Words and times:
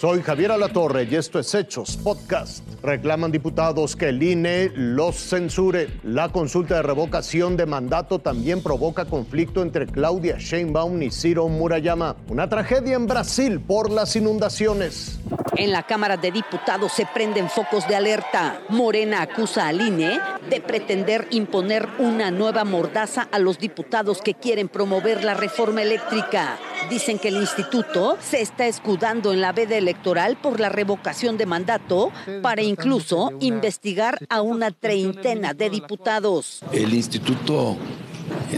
Soy 0.00 0.22
Javier 0.22 0.50
Alatorre 0.50 1.04
y 1.04 1.14
esto 1.14 1.38
es 1.38 1.54
Hechos 1.54 1.98
Podcast. 1.98 2.64
Reclaman 2.82 3.30
diputados 3.30 3.96
que 3.96 4.08
el 4.08 4.22
INE 4.22 4.72
los 4.74 5.14
censure. 5.14 5.90
La 6.04 6.30
consulta 6.30 6.76
de 6.76 6.82
revocación 6.84 7.54
de 7.54 7.66
mandato 7.66 8.18
también 8.18 8.62
provoca 8.62 9.04
conflicto 9.04 9.60
entre 9.60 9.86
Claudia 9.86 10.38
Sheinbaum 10.38 11.02
y 11.02 11.10
Ciro 11.10 11.48
Murayama. 11.48 12.16
Una 12.30 12.48
tragedia 12.48 12.96
en 12.96 13.06
Brasil 13.06 13.60
por 13.60 13.90
las 13.90 14.16
inundaciones. 14.16 15.20
En 15.56 15.72
la 15.72 15.82
Cámara 15.82 16.16
de 16.16 16.30
Diputados 16.30 16.92
se 16.92 17.06
prenden 17.06 17.50
focos 17.50 17.86
de 17.88 17.96
alerta. 17.96 18.60
Morena 18.68 19.22
acusa 19.22 19.66
al 19.66 19.80
INE 19.80 20.20
de 20.48 20.60
pretender 20.60 21.26
imponer 21.30 21.88
una 21.98 22.30
nueva 22.30 22.64
mordaza 22.64 23.28
a 23.32 23.38
los 23.38 23.58
diputados 23.58 24.22
que 24.22 24.34
quieren 24.34 24.68
promover 24.68 25.24
la 25.24 25.34
reforma 25.34 25.82
eléctrica. 25.82 26.58
Dicen 26.88 27.18
que 27.18 27.28
el 27.28 27.36
instituto 27.36 28.16
se 28.20 28.40
está 28.40 28.66
escudando 28.66 29.32
en 29.32 29.40
la 29.40 29.52
veda 29.52 29.76
electoral 29.76 30.36
por 30.36 30.60
la 30.60 30.68
revocación 30.68 31.36
de 31.36 31.46
mandato 31.46 32.12
para 32.42 32.62
incluso 32.62 33.32
investigar 33.40 34.18
a 34.28 34.42
una 34.42 34.70
treintena 34.70 35.52
de 35.52 35.68
diputados. 35.68 36.60
El 36.72 36.94
Instituto 36.94 37.76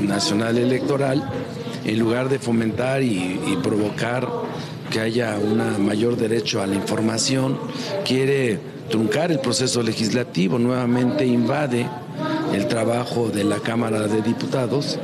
Nacional 0.00 0.58
Electoral, 0.58 1.22
en 1.84 1.98
lugar 1.98 2.28
de 2.28 2.38
fomentar 2.38 3.02
y, 3.02 3.40
y 3.46 3.56
provocar 3.62 4.28
que 4.90 5.00
haya 5.00 5.38
un 5.38 5.84
mayor 5.84 6.16
derecho 6.16 6.60
a 6.60 6.66
la 6.66 6.74
información, 6.74 7.58
quiere 8.04 8.58
truncar 8.90 9.30
el 9.30 9.38
proceso 9.38 9.82
legislativo, 9.82 10.58
nuevamente 10.58 11.24
invade 11.24 11.86
el 12.52 12.66
trabajo 12.66 13.28
de 13.28 13.44
la 13.44 13.60
Cámara 13.60 14.08
de 14.08 14.20
Diputados 14.20 14.98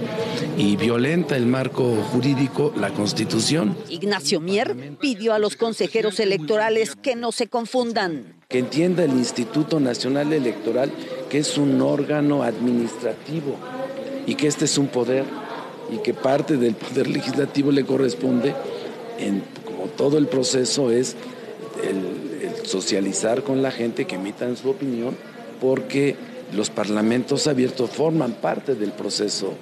y 0.58 0.76
violenta 0.76 1.36
el 1.36 1.46
marco 1.46 1.94
jurídico, 2.12 2.72
la 2.76 2.90
Constitución. 2.90 3.76
Ignacio 3.88 4.40
Mier 4.40 4.96
pidió 5.00 5.32
a 5.32 5.38
los 5.38 5.56
consejeros 5.56 6.18
electorales 6.18 6.96
que 6.96 7.14
no 7.14 7.30
se 7.30 7.46
confundan. 7.46 8.34
Que 8.48 8.58
entienda 8.58 9.04
el 9.04 9.12
Instituto 9.12 9.80
Nacional 9.80 10.32
Electoral 10.32 10.90
que 11.28 11.38
es 11.38 11.58
un 11.58 11.80
órgano 11.80 12.42
administrativo 12.42 13.56
y 14.26 14.34
que 14.34 14.46
este 14.46 14.64
es 14.64 14.78
un 14.78 14.88
poder 14.88 15.24
y 15.92 15.98
que 15.98 16.14
parte 16.14 16.56
del 16.56 16.74
poder 16.74 17.08
legislativo 17.08 17.70
le 17.70 17.84
corresponde, 17.84 18.54
en, 19.18 19.42
todo 19.96 20.18
el 20.18 20.26
proceso, 20.26 20.90
es 20.90 21.16
el, 21.82 22.42
el 22.42 22.66
socializar 22.66 23.42
con 23.42 23.62
la 23.62 23.70
gente 23.70 24.06
que 24.06 24.16
emitan 24.16 24.56
su 24.56 24.70
opinión, 24.70 25.16
porque 25.60 26.16
los 26.52 26.70
parlamentos 26.70 27.46
abiertos 27.46 27.90
forman 27.90 28.32
parte 28.34 28.74
del 28.74 28.92
proceso 28.92 29.54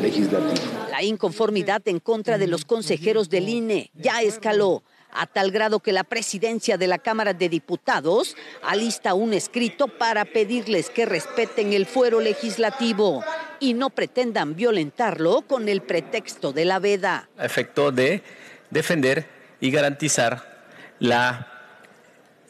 legislativo. 0.00 0.66
La 0.90 1.02
inconformidad 1.02 1.82
en 1.86 2.00
contra 2.00 2.38
de 2.38 2.46
los 2.46 2.64
consejeros 2.64 3.28
del 3.28 3.48
INE 3.48 3.90
ya 3.94 4.22
escaló 4.22 4.82
a 5.12 5.26
tal 5.26 5.50
grado 5.50 5.80
que 5.80 5.92
la 5.92 6.04
presidencia 6.04 6.78
de 6.78 6.86
la 6.86 6.98
Cámara 6.98 7.34
de 7.34 7.48
Diputados 7.48 8.36
alista 8.62 9.14
un 9.14 9.34
escrito 9.34 9.88
para 9.88 10.24
pedirles 10.24 10.90
que 10.90 11.04
respeten 11.04 11.72
el 11.72 11.86
fuero 11.86 12.20
legislativo 12.20 13.22
y 13.60 13.74
no 13.74 13.90
pretendan 13.90 14.56
violentarlo 14.56 15.42
con 15.42 15.68
el 15.68 15.82
pretexto 15.82 16.52
de 16.52 16.64
la 16.64 16.78
veda. 16.78 17.28
efecto 17.38 17.92
de 17.92 18.22
defender 18.70 19.41
y 19.62 19.70
garantizar 19.70 20.66
la 20.98 21.46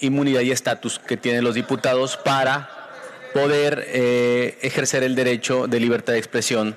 inmunidad 0.01 0.41
y 0.41 0.51
estatus 0.51 0.99
que 0.99 1.17
tienen 1.17 1.45
los 1.45 1.55
diputados 1.55 2.17
para 2.17 2.69
poder 3.35 3.85
eh, 3.87 4.59
ejercer 4.63 5.05
el 5.05 5.15
derecho 5.15 5.69
de 5.69 5.79
libertad 5.79 6.15
de 6.15 6.19
expresión 6.19 6.77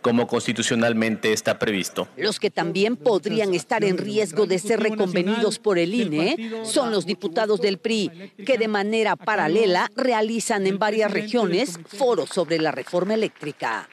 como 0.00 0.26
constitucionalmente 0.26 1.32
está 1.32 1.58
previsto. 1.58 2.08
Los 2.16 2.40
que 2.40 2.50
también 2.50 2.96
podrían 2.96 3.54
estar 3.54 3.84
en 3.84 3.96
riesgo 3.96 4.46
de 4.46 4.58
ser 4.58 4.80
reconvenidos 4.80 5.58
por 5.58 5.78
el 5.78 5.94
INE 5.94 6.64
son 6.64 6.90
los 6.90 7.06
diputados 7.06 7.60
del 7.60 7.78
PRI, 7.78 8.32
que 8.44 8.58
de 8.58 8.68
manera 8.68 9.16
paralela 9.16 9.90
realizan 9.96 10.66
en 10.66 10.78
varias 10.78 11.10
regiones 11.10 11.78
foros 11.86 12.30
sobre 12.30 12.58
la 12.58 12.70
reforma 12.70 13.14
eléctrica. 13.14 13.88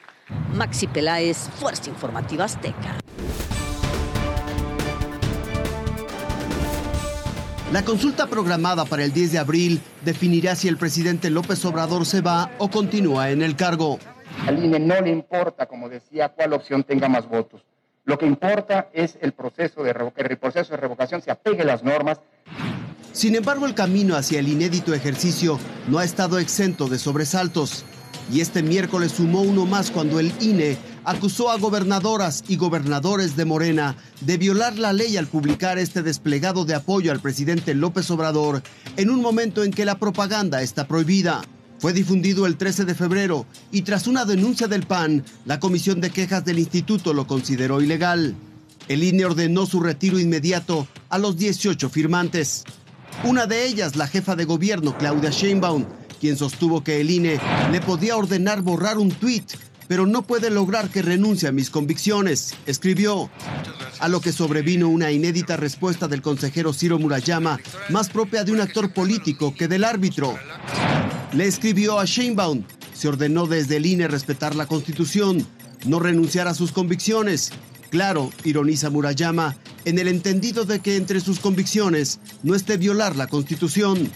Maxi 0.54 0.86
Peláez, 0.86 1.38
Fuerza 1.58 1.88
Informativa 1.88 2.44
Azteca. 2.44 2.98
La 7.72 7.86
consulta 7.86 8.26
programada 8.26 8.84
para 8.84 9.02
el 9.02 9.14
10 9.14 9.32
de 9.32 9.38
abril 9.38 9.80
definirá 10.04 10.54
si 10.54 10.68
el 10.68 10.76
presidente 10.76 11.30
López 11.30 11.64
Obrador 11.64 12.04
se 12.04 12.20
va 12.20 12.50
o 12.58 12.68
continúa 12.68 13.30
en 13.30 13.40
el 13.40 13.56
cargo. 13.56 13.98
Al 14.46 14.62
INE 14.62 14.78
no 14.78 15.00
le 15.00 15.08
importa, 15.08 15.64
como 15.64 15.88
decía, 15.88 16.28
cuál 16.28 16.52
opción 16.52 16.84
tenga 16.84 17.08
más 17.08 17.26
votos. 17.26 17.62
Lo 18.04 18.18
que 18.18 18.26
importa 18.26 18.90
es 18.92 19.16
el 19.22 19.32
proceso 19.32 19.82
de, 19.82 19.94
que 20.14 20.20
el 20.20 20.36
proceso 20.36 20.72
de 20.72 20.76
revocación 20.76 21.22
se 21.22 21.30
apegue 21.30 21.62
a 21.62 21.64
las 21.64 21.82
normas. 21.82 22.20
Sin 23.12 23.36
embargo, 23.36 23.64
el 23.64 23.74
camino 23.74 24.16
hacia 24.16 24.40
el 24.40 24.48
inédito 24.48 24.92
ejercicio 24.92 25.58
no 25.88 25.98
ha 25.98 26.04
estado 26.04 26.38
exento 26.38 26.88
de 26.88 26.98
sobresaltos. 26.98 27.86
Y 28.32 28.40
este 28.40 28.62
miércoles 28.62 29.12
sumó 29.12 29.42
uno 29.42 29.66
más 29.66 29.90
cuando 29.90 30.18
el 30.20 30.32
INE 30.40 30.78
acusó 31.04 31.50
a 31.50 31.58
gobernadoras 31.58 32.44
y 32.48 32.56
gobernadores 32.56 33.36
de 33.36 33.44
Morena 33.44 33.96
de 34.20 34.36
violar 34.36 34.78
la 34.78 34.92
ley 34.92 35.16
al 35.16 35.26
publicar 35.26 35.78
este 35.78 36.02
desplegado 36.02 36.64
de 36.64 36.74
apoyo 36.74 37.12
al 37.12 37.20
presidente 37.20 37.74
López 37.74 38.10
Obrador 38.10 38.62
en 38.96 39.10
un 39.10 39.20
momento 39.20 39.64
en 39.64 39.72
que 39.72 39.84
la 39.84 39.98
propaganda 39.98 40.62
está 40.62 40.86
prohibida. 40.86 41.42
Fue 41.78 41.92
difundido 41.92 42.46
el 42.46 42.56
13 42.56 42.84
de 42.84 42.94
febrero 42.94 43.44
y 43.72 43.82
tras 43.82 44.06
una 44.06 44.24
denuncia 44.24 44.68
del 44.68 44.86
PAN, 44.86 45.24
la 45.44 45.58
Comisión 45.58 46.00
de 46.00 46.10
Quejas 46.10 46.44
del 46.44 46.60
Instituto 46.60 47.12
lo 47.12 47.26
consideró 47.26 47.80
ilegal. 47.80 48.36
El 48.88 49.02
INE 49.02 49.24
ordenó 49.24 49.66
su 49.66 49.80
retiro 49.80 50.18
inmediato 50.20 50.86
a 51.08 51.18
los 51.18 51.36
18 51.36 51.90
firmantes. 51.90 52.64
Una 53.24 53.46
de 53.46 53.66
ellas, 53.66 53.96
la 53.96 54.06
jefa 54.06 54.36
de 54.36 54.44
gobierno, 54.44 54.96
Claudia 54.96 55.30
Sheinbaum, 55.30 55.84
quien 56.22 56.36
sostuvo 56.36 56.84
que 56.84 57.00
el 57.00 57.10
INE 57.10 57.40
le 57.72 57.80
podía 57.80 58.16
ordenar 58.16 58.62
borrar 58.62 58.96
un 58.96 59.10
tuit, 59.10 59.42
pero 59.88 60.06
no 60.06 60.22
puede 60.22 60.50
lograr 60.50 60.88
que 60.88 61.02
renuncie 61.02 61.48
a 61.48 61.52
mis 61.52 61.68
convicciones, 61.68 62.54
escribió. 62.64 63.28
A 63.98 64.06
lo 64.06 64.20
que 64.20 64.30
sobrevino 64.30 64.88
una 64.88 65.10
inédita 65.10 65.56
respuesta 65.56 66.06
del 66.06 66.22
consejero 66.22 66.72
Ciro 66.72 67.00
Murayama, 67.00 67.58
más 67.88 68.08
propia 68.08 68.44
de 68.44 68.52
un 68.52 68.60
actor 68.60 68.94
político 68.94 69.52
que 69.52 69.66
del 69.66 69.82
árbitro. 69.82 70.38
Le 71.32 71.44
escribió 71.44 71.98
a 71.98 72.04
Sheinbaum, 72.04 72.62
se 72.94 73.08
ordenó 73.08 73.48
desde 73.48 73.78
el 73.78 73.86
INE 73.86 74.06
respetar 74.06 74.54
la 74.54 74.66
Constitución, 74.66 75.44
no 75.86 75.98
renunciar 75.98 76.46
a 76.46 76.54
sus 76.54 76.70
convicciones. 76.70 77.50
Claro, 77.90 78.30
ironiza 78.44 78.90
Murayama, 78.90 79.56
en 79.84 79.98
el 79.98 80.06
entendido 80.06 80.66
de 80.66 80.78
que 80.78 80.96
entre 80.96 81.18
sus 81.18 81.40
convicciones 81.40 82.20
no 82.44 82.54
esté 82.54 82.76
violar 82.76 83.16
la 83.16 83.26
Constitución. 83.26 84.08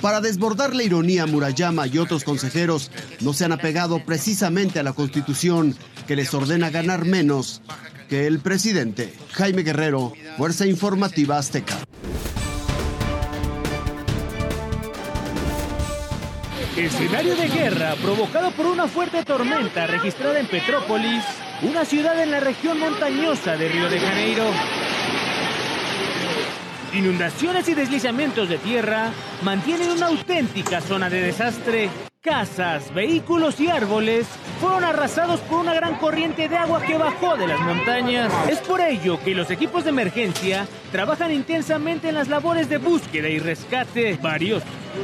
Para 0.00 0.20
desbordar 0.20 0.74
la 0.74 0.82
ironía, 0.82 1.26
Murayama 1.26 1.86
y 1.86 1.98
otros 1.98 2.22
consejeros 2.22 2.90
no 3.20 3.32
se 3.32 3.44
han 3.44 3.52
apegado 3.52 4.04
precisamente 4.04 4.78
a 4.78 4.82
la 4.82 4.92
Constitución 4.92 5.76
que 6.06 6.16
les 6.16 6.32
ordena 6.34 6.70
ganar 6.70 7.04
menos 7.04 7.62
que 8.08 8.26
el 8.26 8.38
presidente. 8.40 9.12
Jaime 9.32 9.62
Guerrero, 9.62 10.12
Fuerza 10.36 10.66
Informativa 10.66 11.38
Azteca. 11.38 11.76
Escenario 16.76 17.34
de 17.36 17.48
guerra 17.48 17.94
provocado 18.02 18.50
por 18.50 18.66
una 18.66 18.86
fuerte 18.86 19.24
tormenta 19.24 19.86
registrada 19.86 20.38
en 20.38 20.46
Petrópolis, 20.46 21.24
una 21.62 21.86
ciudad 21.86 22.22
en 22.22 22.30
la 22.30 22.40
región 22.40 22.78
montañosa 22.78 23.56
de 23.56 23.68
Río 23.70 23.88
de 23.88 23.98
Janeiro. 23.98 24.44
Inundaciones 26.96 27.68
y 27.68 27.74
deslizamientos 27.74 28.48
de 28.48 28.56
tierra 28.56 29.10
mantienen 29.42 29.90
una 29.90 30.06
auténtica 30.06 30.80
zona 30.80 31.10
de 31.10 31.20
desastre. 31.20 31.90
Casas, 32.22 32.92
vehículos 32.94 33.60
y 33.60 33.68
árboles 33.68 34.26
fueron 34.62 34.82
arrasados 34.82 35.40
por 35.40 35.60
una 35.60 35.74
gran 35.74 35.96
corriente 35.98 36.48
de 36.48 36.56
agua 36.56 36.80
que 36.80 36.96
bajó 36.96 37.36
de 37.36 37.48
las 37.48 37.60
montañas. 37.60 38.32
Es 38.48 38.60
por 38.60 38.80
ello 38.80 39.20
que 39.22 39.34
los 39.34 39.50
equipos 39.50 39.84
de 39.84 39.90
emergencia 39.90 40.66
trabajan 40.90 41.32
intensamente 41.32 42.08
en 42.08 42.14
las 42.14 42.28
labores 42.28 42.70
de 42.70 42.78
búsqueda 42.78 43.28
y 43.28 43.40
rescate. 43.40 44.18
Varios 44.22 44.62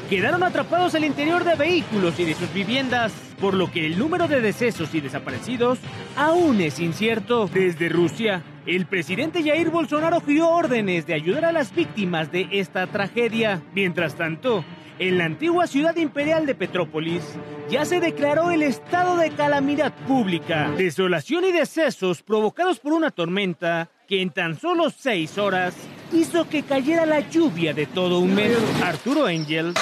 quedaron 0.08 0.42
atrapados 0.42 0.94
al 0.94 1.04
interior 1.04 1.44
de 1.44 1.54
vehículos 1.54 2.18
y 2.18 2.24
de 2.24 2.34
sus 2.34 2.52
viviendas, 2.52 3.12
por 3.40 3.54
lo 3.54 3.70
que 3.70 3.86
el 3.86 3.98
número 3.98 4.28
de 4.28 4.40
decesos 4.40 4.94
y 4.94 5.00
desaparecidos 5.00 5.78
aún 6.16 6.60
es 6.60 6.80
incierto. 6.80 7.48
Desde 7.52 7.88
Rusia, 7.88 8.42
el 8.66 8.86
presidente 8.86 9.42
Jair 9.42 9.70
Bolsonaro 9.70 10.20
dio 10.20 10.48
órdenes 10.48 11.06
de 11.06 11.14
ayudar 11.14 11.44
a 11.44 11.52
las 11.52 11.74
víctimas 11.74 12.30
de 12.30 12.48
esta 12.52 12.86
tragedia. 12.86 13.62
Mientras 13.74 14.14
tanto, 14.14 14.64
en 14.98 15.18
la 15.18 15.24
antigua 15.24 15.66
ciudad 15.66 15.96
imperial 15.96 16.46
de 16.46 16.54
Petrópolis 16.54 17.22
ya 17.68 17.84
se 17.84 17.98
declaró 17.98 18.50
el 18.50 18.62
estado 18.62 19.16
de 19.16 19.30
calamidad 19.30 19.92
pública. 20.06 20.70
Desolación 20.76 21.44
y 21.44 21.52
decesos 21.52 22.22
provocados 22.22 22.78
por 22.78 22.92
una 22.92 23.10
tormenta 23.10 23.90
que 24.06 24.22
en 24.22 24.30
tan 24.30 24.58
solo 24.58 24.90
seis 24.90 25.38
horas 25.38 25.74
hizo 26.12 26.48
que 26.48 26.62
cayera 26.62 27.06
la 27.06 27.20
lluvia 27.20 27.72
de 27.72 27.86
todo 27.86 28.18
un 28.18 28.34
mes. 28.34 28.56
Arturo 28.82 29.26
Angel, 29.26 29.74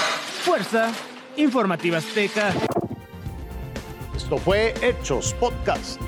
Fuerza 0.45 0.93
Informativa 1.37 1.99
Azteca. 1.99 2.53
Esto 4.15 4.39
fue 4.39 4.75
Hechos 4.83 5.35
Podcast. 5.35 6.01